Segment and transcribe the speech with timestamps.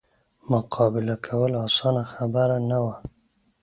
[0.51, 2.95] مقابله کول اسانه خبره نه وه.